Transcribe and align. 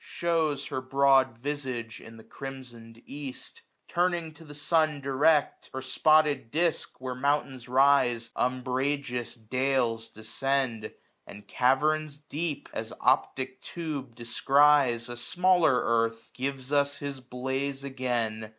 Shews 0.03 0.65
her 0.65 0.81
broad 0.81 1.37
visage 1.37 2.01
in 2.01 2.17
the 2.17 2.23
crimson'd 2.23 3.03
east; 3.05 3.61
Turn'd 3.87 4.35
to 4.37 4.43
the 4.43 4.55
sun 4.55 4.99
direct, 4.99 5.69
her 5.73 5.81
spotted 5.83 6.49
disk. 6.49 6.99
Where 6.99 7.13
mountains 7.13 7.69
rise, 7.69 8.31
umbrageous 8.35 9.35
dales 9.35 10.09
descend. 10.09 10.91
And 11.27 11.47
caverns 11.47 12.17
deep, 12.17 12.67
as 12.73 12.91
optic 12.99 13.61
tube 13.61 14.15
descries, 14.15 15.07
1091 15.07 15.13
A 15.13 15.17
smaller 15.17 15.73
earth, 15.85 16.31
gives 16.33 16.73
us 16.73 16.97
his 16.97 17.19
blaze 17.19 17.83
again. 17.83 18.49